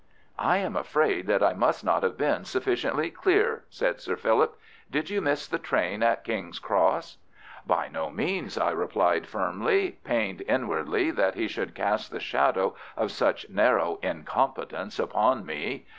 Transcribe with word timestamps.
"I 0.39 0.57
am 0.57 0.75
afraid 0.75 1.27
that 1.27 1.43
I 1.43 1.53
must 1.53 1.83
not 1.85 2.01
have 2.01 2.17
been 2.17 2.43
sufficiently 2.43 3.11
clear," 3.11 3.65
said 3.69 4.01
Sir 4.01 4.15
Philip. 4.15 4.57
"Did 4.89 5.11
you 5.11 5.21
miss 5.21 5.47
the 5.47 5.59
train 5.59 6.01
at 6.01 6.23
King's 6.23 6.57
Cross?" 6.57 7.19
"By 7.67 7.87
no 7.87 8.09
means," 8.09 8.57
I 8.57 8.71
replied 8.71 9.27
firmly, 9.27 9.99
pained 10.03 10.41
inwardly 10.47 11.11
that 11.11 11.35
he 11.35 11.47
should 11.47 11.75
cast 11.75 12.09
the 12.09 12.19
shadow 12.19 12.73
of 12.97 13.11
such 13.11 13.47
narrow 13.47 13.99
incompetence 14.01 14.97
upon 14.97 15.45
me. 15.45 15.85